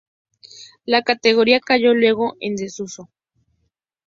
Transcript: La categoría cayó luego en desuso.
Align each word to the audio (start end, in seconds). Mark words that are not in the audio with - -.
La 0.85 1.03
categoría 1.03 1.59
cayó 1.59 1.93
luego 1.93 2.35
en 2.39 2.55
desuso. 2.55 3.07